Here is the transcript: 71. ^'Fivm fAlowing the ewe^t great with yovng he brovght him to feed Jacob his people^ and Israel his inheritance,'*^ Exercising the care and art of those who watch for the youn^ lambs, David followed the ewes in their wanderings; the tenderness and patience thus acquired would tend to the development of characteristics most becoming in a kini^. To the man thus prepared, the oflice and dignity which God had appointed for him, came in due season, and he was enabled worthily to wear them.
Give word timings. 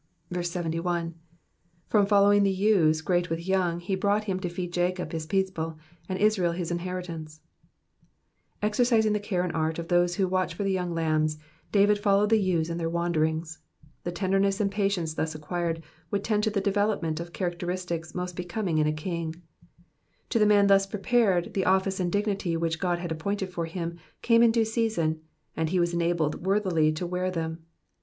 71. 0.33 1.13
^'Fivm 1.91 2.07
fAlowing 2.07 2.41
the 2.41 2.59
ewe^t 2.59 3.05
great 3.05 3.29
with 3.29 3.41
yovng 3.45 3.79
he 3.79 3.95
brovght 3.95 4.23
him 4.23 4.39
to 4.39 4.49
feed 4.49 4.73
Jacob 4.73 5.11
his 5.11 5.27
people^ 5.27 5.77
and 6.09 6.17
Israel 6.17 6.53
his 6.53 6.71
inheritance,'*^ 6.71 7.39
Exercising 8.63 9.13
the 9.13 9.19
care 9.19 9.43
and 9.43 9.53
art 9.53 9.77
of 9.77 9.89
those 9.89 10.15
who 10.15 10.27
watch 10.27 10.55
for 10.55 10.63
the 10.63 10.73
youn^ 10.75 10.95
lambs, 10.95 11.37
David 11.71 11.99
followed 11.99 12.31
the 12.31 12.39
ewes 12.41 12.71
in 12.71 12.79
their 12.79 12.89
wanderings; 12.89 13.59
the 14.03 14.11
tenderness 14.11 14.59
and 14.59 14.71
patience 14.71 15.13
thus 15.13 15.35
acquired 15.35 15.83
would 16.09 16.23
tend 16.23 16.43
to 16.45 16.49
the 16.49 16.59
development 16.61 17.19
of 17.19 17.31
characteristics 17.31 18.15
most 18.15 18.35
becoming 18.35 18.79
in 18.79 18.87
a 18.87 18.91
kini^. 18.91 19.39
To 20.31 20.39
the 20.39 20.47
man 20.47 20.65
thus 20.65 20.87
prepared, 20.87 21.53
the 21.53 21.61
oflice 21.65 21.99
and 21.99 22.11
dignity 22.11 22.57
which 22.57 22.79
God 22.79 22.97
had 22.97 23.11
appointed 23.11 23.49
for 23.53 23.65
him, 23.65 23.99
came 24.23 24.41
in 24.41 24.49
due 24.51 24.65
season, 24.65 25.21
and 25.55 25.69
he 25.69 25.79
was 25.79 25.93
enabled 25.93 26.43
worthily 26.43 26.91
to 26.93 27.05
wear 27.05 27.29
them. 27.29 27.63